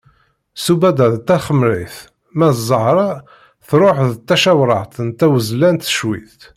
Sudaba 0.63 1.05
d 1.13 1.15
taxemrit 1.27 1.95
ma 2.37 2.49
d 2.55 2.57
zahra 2.67 3.09
truḥ 3.67 3.97
d 4.11 4.15
tacawraɣt 4.27 4.93
d 5.07 5.11
tawezlant 5.19 5.91
cwiṭ. 5.97 6.39